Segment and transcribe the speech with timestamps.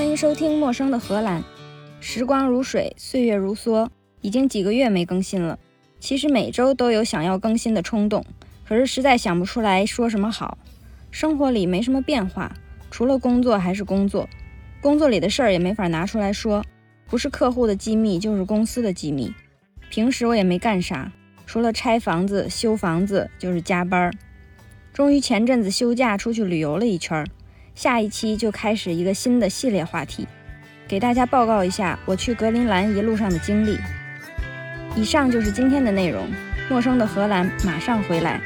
[0.00, 1.42] 欢迎收听《陌生的荷兰》。
[2.00, 3.86] 时光如水，岁月如梭，
[4.22, 5.58] 已经几个月没更新了。
[5.98, 8.24] 其实每周都有想要更新的冲动，
[8.66, 10.56] 可是实在想不出来说什么好。
[11.10, 12.50] 生活里没什么变化，
[12.90, 14.26] 除了工作还是工作，
[14.80, 16.64] 工作里的事儿也没法拿出来说，
[17.06, 19.34] 不是客户的机密就是公司的机密。
[19.90, 21.12] 平时我也没干啥，
[21.44, 24.10] 除了拆房子、修房子就是加班儿。
[24.94, 27.26] 终于前阵子休假出去旅游了一圈儿。
[27.80, 30.28] 下一期就开始一个新的系列话题，
[30.86, 33.78] 给大家报告一下我去格陵兰一路上的经历。
[34.94, 36.28] 以上就是今天的内容，
[36.68, 38.38] 陌生的荷兰马上回来。